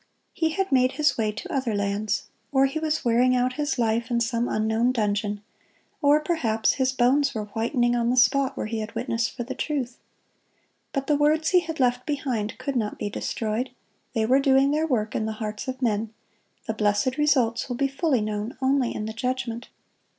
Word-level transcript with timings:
He 0.33 0.49
had 0.49 0.71
made 0.71 0.93
his 0.93 1.15
way 1.15 1.31
to 1.31 1.53
other 1.53 1.75
lands, 1.75 2.23
or 2.51 2.65
he 2.65 2.79
was 2.79 3.05
wearing 3.05 3.35
out 3.35 3.53
his 3.53 3.77
life 3.77 4.09
in 4.09 4.19
some 4.19 4.49
unknown 4.49 4.91
dungeon, 4.91 5.43
or 6.01 6.19
perhaps 6.19 6.73
his 6.73 6.91
bones 6.91 7.35
were 7.35 7.45
whitening 7.45 7.95
on 7.95 8.09
the 8.09 8.17
spot 8.17 8.57
where 8.57 8.65
he 8.65 8.79
had 8.79 8.95
witnessed 8.95 9.29
for 9.37 9.43
the 9.43 9.53
truth. 9.53 9.99
But 10.91 11.05
the 11.05 11.15
words 11.15 11.49
he 11.49 11.59
had 11.59 11.79
left 11.79 12.07
behind 12.07 12.57
could 12.57 12.75
not 12.75 12.97
be 12.97 13.11
destroyed. 13.11 13.69
They 14.15 14.25
were 14.25 14.39
doing 14.39 14.71
their 14.71 14.87
work 14.87 15.13
in 15.13 15.27
the 15.27 15.33
hearts 15.33 15.67
of 15.67 15.83
men; 15.83 16.11
the 16.65 16.73
blessed 16.73 17.19
results 17.19 17.69
will 17.69 17.75
be 17.75 17.87
fully 17.87 18.21
known 18.21 18.57
only 18.59 18.95
in 18.95 19.05
the 19.05 19.13
judgment. 19.13 19.67